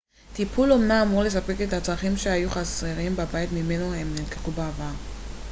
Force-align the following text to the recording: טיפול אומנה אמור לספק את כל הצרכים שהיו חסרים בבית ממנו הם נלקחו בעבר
טיפול 0.33 0.71
אומנה 0.71 1.01
אמור 1.03 1.23
לספק 1.23 1.61
את 1.63 1.69
כל 1.69 1.75
הצרכים 1.75 2.17
שהיו 2.17 2.49
חסרים 2.49 3.15
בבית 3.15 3.49
ממנו 3.51 3.93
הם 3.93 4.15
נלקחו 4.15 4.51
בעבר 4.51 4.91